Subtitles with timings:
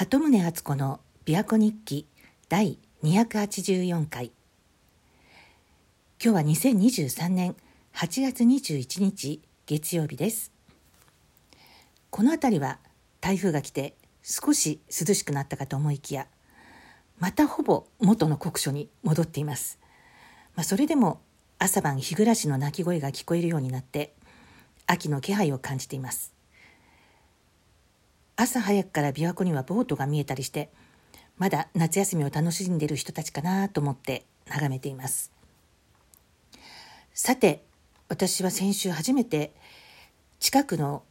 [0.00, 2.06] 鳩宗敦子の琵琶湖日記
[2.48, 4.30] 第284回。
[6.22, 7.56] 今日は2023年
[7.96, 10.52] 8月21日月曜日です。
[12.10, 12.78] この辺りは
[13.20, 16.28] 台風が来て少し涼しくなったかと思いきや
[17.18, 19.80] またほぼ元の酷暑に戻っています、
[20.54, 21.20] まあ、それでも
[21.58, 24.14] 朝晩日暮らしの鳴き声が聞こえるようになって
[24.86, 26.37] 秋の気配を感じています。
[28.40, 30.70] 朝早くから琵琶湖にはボートが見えたりして
[31.38, 35.32] まだ夏休みを楽しんでいる人たちかなと思って眺めています。
[37.12, 37.64] さて
[38.08, 39.52] 私は先週初めて
[40.38, 41.02] 近くの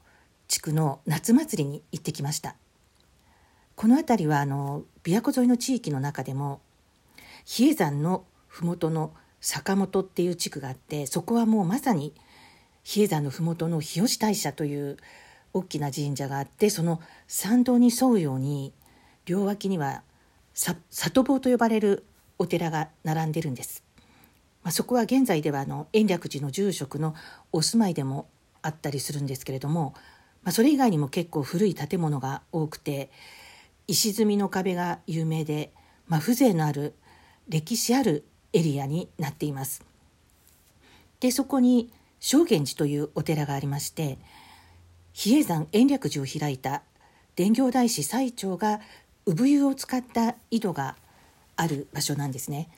[0.47, 2.55] 地区の夏祭りに行ってきました。
[3.75, 6.61] この辺りはあの琵琶湖沿いの地域の中でも
[7.43, 12.13] 比叡山の麓の坂本っていう地区があってそこはもうまさに
[12.83, 14.95] 比叡山の麓の日吉大社という
[15.57, 18.73] 大きな神社があってその参道に沿うように
[19.25, 20.03] 両脇には
[20.53, 22.05] 里坊と呼ばれる
[22.39, 23.83] お寺が並んでるんです。
[24.63, 27.15] まあ、そこは現在ではあの延暦寺の住職の
[27.51, 28.27] お住まいでも
[28.61, 29.93] あったりするんですけれども、
[30.43, 33.09] まあ、それ以外にも結構古い建物が多くて
[33.87, 35.71] 石積みの壁が有名で、
[36.07, 36.93] まあ、風情のある
[37.47, 39.85] 歴史あるエリアになっています。
[41.19, 41.89] でそこに
[42.19, 44.17] 正源寺というお寺がありまして
[45.17, 46.83] 比叡山延暦寺を開いた
[47.35, 48.81] 伝行大師最長が
[49.25, 50.95] 産湯を使った井戸が
[51.55, 52.69] ある場所なんですね。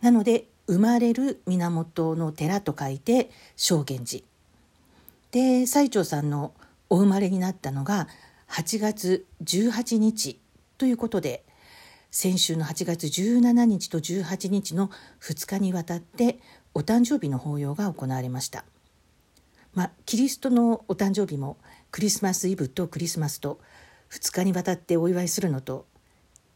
[0.00, 4.22] なので生まれる源の寺と書いて正源寺。
[5.32, 6.54] で最長さんの
[6.88, 8.06] お生まれになったのが
[8.48, 10.38] 8月18日
[10.78, 11.42] ということで
[12.12, 14.88] 先週の8月17日と18日の
[15.20, 16.38] 2日にわたって
[16.74, 18.64] お誕生日の法要が行われました。
[19.76, 21.58] まあ、キリストのお誕生日も
[21.90, 23.60] クリスマスイブとクリスマスと
[24.10, 25.84] 2日にわたってお祝いするのと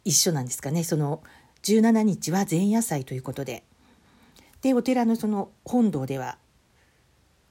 [0.06, 0.84] 一緒なんですかね。
[0.84, 1.22] その
[1.62, 3.62] 17日は前夜祭ということで。
[4.62, 6.38] でお寺のその本堂では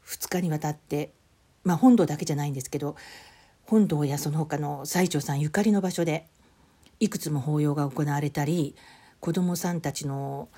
[0.07, 1.11] 2日にわたって
[1.63, 2.95] まあ本堂だけじゃないんですけど
[3.65, 6.25] 本堂やその他の最澄さんゆかりの場所で
[6.99, 8.75] いくつも法要が行われたり
[9.19, 10.49] 子どもさんたちの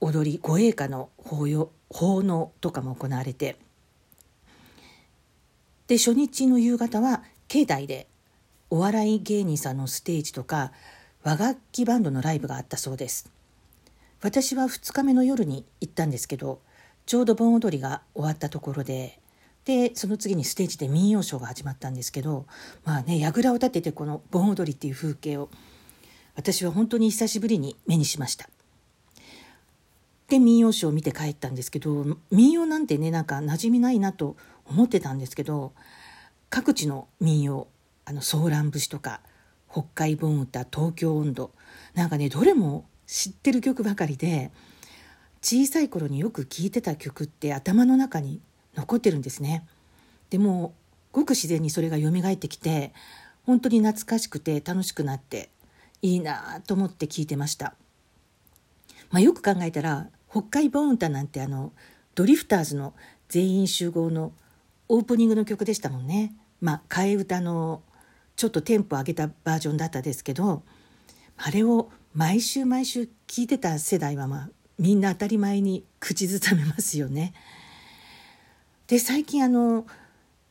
[0.00, 3.56] 踊り護衛歌の法要奉納とかも行われて
[5.86, 8.06] で初日の夕方は境内で
[8.70, 10.72] お笑い芸人さんのステージとか
[11.22, 13.30] 和楽器バンドのライブがあったそうです
[14.22, 16.60] 私は2日目の夜に行ったんですけど
[17.06, 19.18] ちょうど盆踊りが終わったところで
[19.64, 22.46] でその次にステージで民謡ショーが始まったんですけど
[22.84, 25.48] まあね櫓を立ててこの盆踊りっていう風景を
[26.36, 28.48] 私は本当に久しぶりに目にしました。
[30.28, 35.72] で民謡ショーを見て帰ったんですけど民謡なんてねなんか馴染みないなと思ってたんですけど
[36.50, 37.66] 各地の民謡
[38.04, 39.20] あのソーラン節とか
[39.70, 41.50] 北海盆歌東京温度
[41.94, 44.50] なんかねどれも知ってる曲ばかりで
[45.42, 48.40] 小さい頃によく聴いてた曲って頭の中に
[48.74, 49.66] 残ってるんですね。
[50.30, 50.74] でも
[51.12, 52.92] ごく自然にそれが蘇ってきて
[53.44, 55.50] 本当に懐かしくて楽しくなって
[56.02, 57.74] いいなと思って聞いてました。
[59.10, 61.72] まあ、よく考えたら北海盆歌なんてあの
[62.14, 62.94] ドリフターズの
[63.28, 64.32] 全員集合の
[64.94, 66.32] オープニングの曲でしたもんね。
[66.60, 67.82] まあ替え歌の
[68.36, 70.62] ちょっとテンポ上げたバージョンだったですけど
[71.36, 77.34] あれを毎週毎週聞いてた世代はまあみんな当たり前に口ずさめますよね。
[78.86, 79.84] で最近あの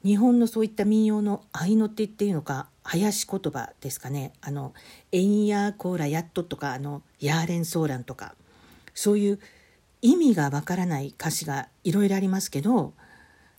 [0.04, 4.74] 日本のそういった民謡の合いの手っていうのか林言葉ですかねあの
[5.14, 8.36] 「えんやこーらやっと」とかあの「やーれんそうらん」とか
[8.94, 9.40] そういう
[10.02, 12.94] 意味がわからない歌詞がいろいろありますけど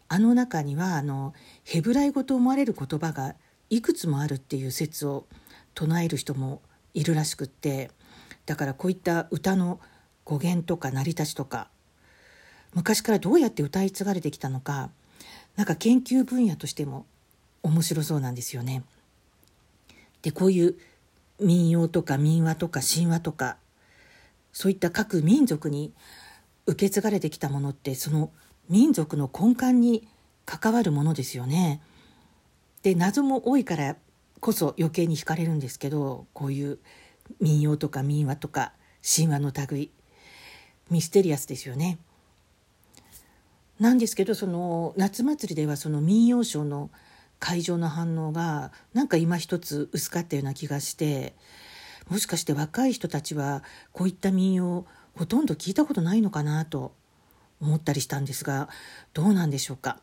[0.09, 1.34] あの中にはあの
[1.65, 3.34] ヘブライ語と思われる言葉が
[3.70, 5.26] いくつもあるっていう説を
[5.75, 7.91] 唱える人もいるらしくって
[8.47, 9.81] だからこういった歌の
[10.25, 11.69] 語源とか成り立ちとか
[12.75, 14.91] 昔からどうやって歌い継がれてきたのか
[15.56, 17.06] なんか研究分野としても
[17.62, 18.82] 面白そうなんですよね。
[20.22, 20.75] でこういう
[21.41, 23.57] 民謡とか民話とか神話とか
[24.53, 25.92] そういった各民族に
[26.66, 28.30] 受け継がれてきたものってその
[28.69, 30.09] 民族の根幹に
[30.47, 31.81] 関わるものですよね。
[32.83, 33.97] で謎も多いから
[34.41, 36.78] こそ余計に惹かれるんですけどこういう
[37.41, 38.72] 民謡とか民話とか
[39.03, 39.91] 神話の類
[40.91, 41.99] ミステリアスですよね。
[43.81, 46.91] なんですけどその夏祭りではその民謡ショーの
[47.41, 51.34] 会場の反応がなんか今一つ薄かったような気がして
[52.09, 54.87] もしかして若い人たちはこういった民謡
[55.17, 56.95] ほとんど聞いたことないのかなと
[57.60, 58.68] 思ったりしたんですが
[59.12, 59.98] どうなんでしょうか？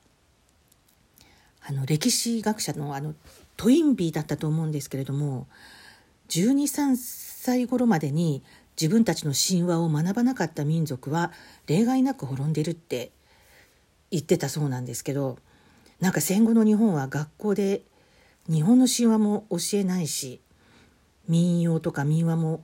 [1.64, 3.14] あの歴史学者のあの
[3.56, 5.48] トインビーだったと思うんですけれども
[6.30, 8.42] 123歳頃までに
[8.80, 11.32] 自分たちの神話を学ばなかった民族は
[11.68, 13.12] 例外なく滅んでるって
[14.10, 15.38] 言ってたそうなんですけど
[16.00, 17.84] なんか戦後の日本は学校で
[18.50, 20.42] 日本の神話も教えないし
[21.28, 22.64] 民謡とか民話も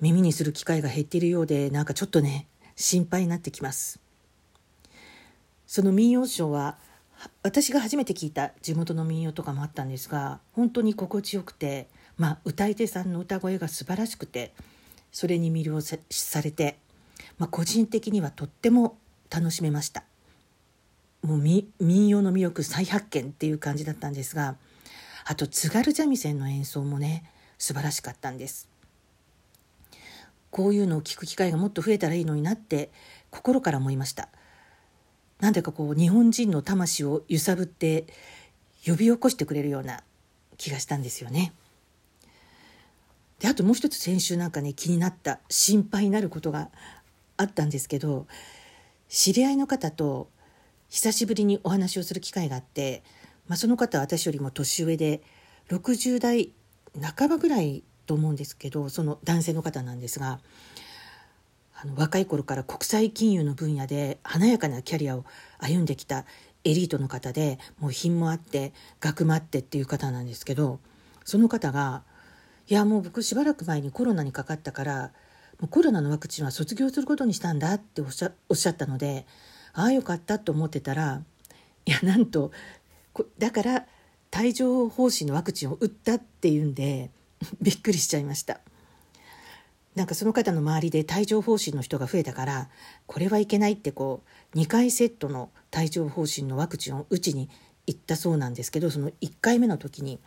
[0.00, 2.46] 耳にする機会が減っているようでなんかちょっとね
[2.76, 3.98] 心配になってきます
[5.66, 6.76] その民謡賞は
[7.42, 14.52] 私が初めて聞いた地元の民謡とかもあったんですが本当に心地よくて、まあ、歌い手さんの歌声が素晴らしくて
[15.12, 16.78] それに魅了されて、
[17.38, 18.98] まあ、個人的にはとっても
[19.30, 20.04] 楽しめました。
[21.22, 24.54] もう民謡の魅力再発見っていう感じだったんですが
[25.24, 27.24] あと津軽三味線の演奏もね
[27.58, 28.68] 素晴らしかったんです。
[30.50, 32.90] こういうのを聞く機会がもっと増えたらいいのになって
[33.30, 34.28] 心から思いました。
[35.40, 38.06] なんでかこう日本人の魂を揺さぶって
[38.86, 40.02] 呼び起こしてくれるような
[40.56, 41.52] 気がしたんですよね。
[43.40, 46.70] であともう一つ先週なんかね気になった心配になることが
[47.36, 48.26] あったんですけど
[49.08, 50.28] 知り合いの方と
[50.88, 53.02] 久しぶりにお話をする機会があって、
[53.46, 55.20] まあ、その方は私よりも年上で
[55.68, 56.52] 60代
[57.02, 60.40] 半ばぐらいと思うんですけどその男性の方なんですが
[61.78, 65.24] あの若い頃から国際金融の分野で華やかなキャリアを
[65.58, 66.24] 歩んできた
[66.64, 70.80] エリートの方でもう品もあって学もあってっていう方なんですけど
[71.24, 72.02] その方が
[72.68, 75.12] 「いやもう僕しばらく前にコロナにかかったから
[75.60, 79.26] もうコロナのワクチンは卒業することにしたんだ」っておっしゃおっしゃったので
[79.74, 81.22] ああよかったと思ってたら
[81.84, 82.52] いやなんと
[83.38, 83.86] だから
[84.36, 87.10] 帯状疱疹のワクチンを打ったっていうんで
[87.60, 88.60] びっくりしちゃいました。
[89.96, 92.68] なんかその方の周りで帯状疱疹の人が増えたから
[93.06, 94.22] これはいけないってこ
[94.54, 97.48] う2回セットの帯状疱疹のワクチンを打ちに
[97.86, 100.20] 行ったそうなんですけどその1回目の時に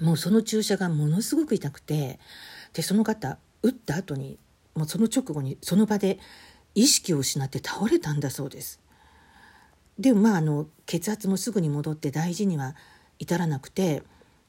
[0.00, 2.18] もうその注射がものすごく痛くて
[2.72, 4.38] でその方打った後に
[4.74, 6.18] もうその直後にその場で
[6.74, 8.80] 意識を失って倒れたんだそうです。
[9.98, 12.74] でまああの血圧もすぐに戻って大事には
[13.18, 14.02] 至らなくて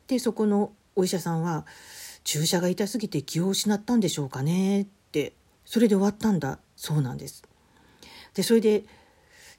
[0.07, 1.65] でそこのお医者さんは
[2.23, 5.33] 注射が痛すぎて気を失ったんでしょうかねって
[5.65, 7.43] それで終わったんだそうなんです。
[8.33, 8.83] でそれで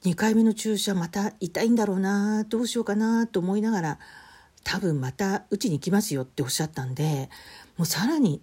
[0.05, 3.99] 2回目の注射また痛いんだろうなどうしようかなと思いながら
[4.64, 7.31] 多分またうちに来ますよっておっしゃったんで
[7.76, 8.43] もうさらに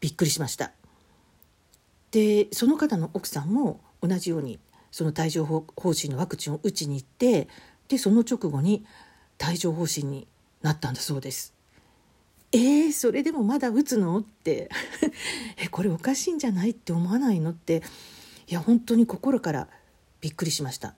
[0.00, 0.72] びっくりしました。
[2.10, 4.58] でその方の奥さんも同じように
[4.90, 7.48] その帯状疱疹のワクチンを打ちに行って
[7.88, 8.84] でその直後に
[9.46, 10.26] 帯状疱疹に
[10.62, 11.57] なったんだそうです。
[12.52, 14.18] えー、それでもまだ打つの？
[14.18, 14.70] って。
[15.58, 17.50] えこれおかしいんじゃないって思わないの？
[17.50, 17.82] って。
[18.46, 19.68] いや本当に心から
[20.20, 20.94] びっくりしました。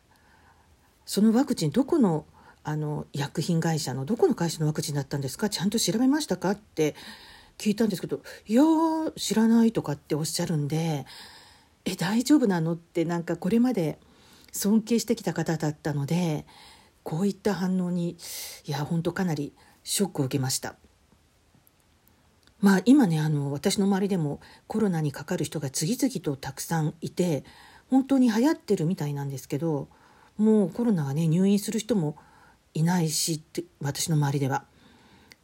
[1.07, 2.25] そのワクチンどこの
[2.63, 5.49] あの薬品会社のどこの会社のワクチンだったんですか？
[5.51, 6.53] ちゃんと調べましたか？
[6.53, 6.95] って
[7.59, 8.63] 聞いたんですけど「いや
[9.17, 11.05] 知らない」とかっておっしゃるんで
[11.85, 13.99] 「え大丈夫なの?」ってなんかこれまで
[14.53, 16.47] 尊敬してきた方だったので
[17.03, 18.17] こういった反応に
[18.67, 20.77] いや本当かなりショックを受けました。
[22.61, 27.45] まあ今ねあの私の周りでもコロナにかかる人が次々とたくさんいて
[27.91, 29.89] 本当に流行ってるみたいなんですけど
[30.39, 32.17] もうコロナがね入院する人も
[32.75, 34.65] いないしって私の周りでは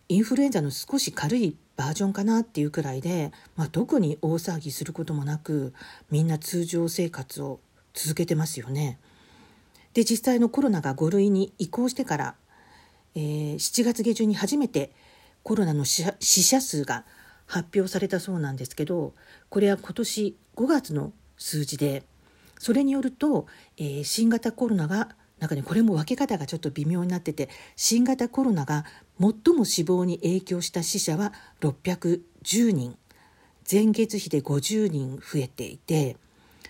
[0.09, 5.75] インフルエンザの少し軽いバージョンかなっていうくらいで、まあ、特に大騒ぎすることもなく
[6.11, 7.61] みんな通常生活を
[7.93, 8.99] 続けてますよね。
[9.95, 12.35] で実際のコロナが5類に移行してから、
[13.15, 14.93] えー、7月下旬に初めて
[15.47, 17.05] コロナの死者数が
[17.47, 19.15] 発表されたそうなんですけど
[19.49, 22.03] これは今年5月の数字で
[22.59, 28.87] それによると、えー、新型コロナがなんかねこれも分け方がちょっと微妙になってて新型コロナが
[29.21, 32.97] 最も死亡に影響した死者は610人。
[33.71, 36.17] 前月比で50人増えていて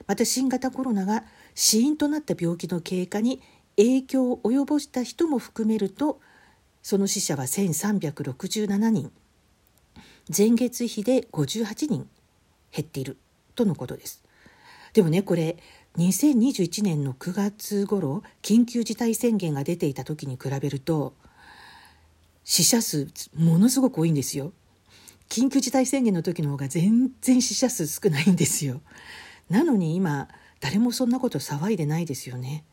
[0.06, 3.40] また新型コロナが死因となった病気の経過に
[3.76, 6.20] 影響を及ぼした人も含めると
[6.86, 9.10] その死者は1367人。
[10.28, 12.08] 前月比で58人
[12.70, 13.16] 減っている
[13.56, 14.22] とのことです。
[14.92, 15.56] でもねこれ
[15.98, 21.14] 2021年の9月頃緊急事態宣言が出ていた時に比べると
[22.44, 24.52] 死者数ものすごく多いんですよ。
[25.28, 28.80] 緊急事態宣言の時の方が全然死者数少ないんですよ。
[29.50, 30.28] なのに今
[30.60, 32.64] 誰もそんなこと騒いでないですよね。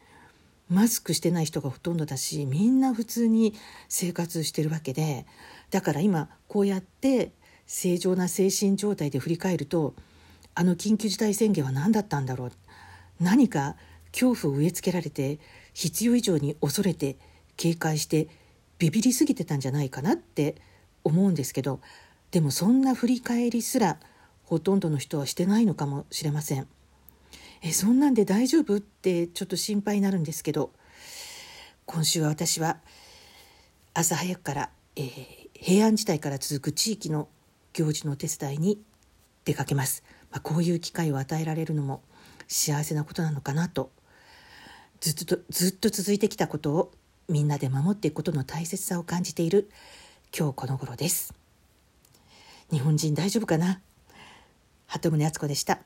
[0.74, 3.54] マスクしてない人がほとんどだしみんな普通に
[3.90, 5.28] 生活してるわけで
[5.70, 7.32] だから今こうやって
[7.68, 9.94] 正常な精神状態で振り返ると
[10.56, 12.52] あの緊急事態宣言は何だったんだろう。
[13.20, 13.76] 何か
[14.12, 15.40] 恐怖を植え付けられて
[15.74, 17.18] 必要以上に恐れて
[17.56, 18.28] 警戒して
[18.80, 20.56] ビビりすぎてたんじゃないかなって
[21.04, 21.80] 思うんですけど
[22.32, 23.98] でもそんな振り返りすら
[24.44, 26.68] ほとんどの人はしてないのかもしれません。
[27.66, 28.76] えそんなんで大丈夫？
[28.76, 30.72] ってちょっと心配になるんですけど
[31.86, 32.78] 今週は私は
[33.94, 37.30] 朝早くから、えー、平安時代から続く地域の
[37.72, 38.82] 行事のお手伝いに
[39.46, 42.02] 出かけます、まあ、こういう機会を与えられるのも
[42.48, 43.92] 幸せなことなのかなと。
[45.00, 46.92] ずっとずっと続いてきたことを
[47.30, 49.70] みんなで守っていくことの大切さを感じている
[50.38, 51.34] 今日この頃です。
[52.72, 53.82] 日本人大丈夫かな？
[54.88, 55.80] 鳩宗敦子でした。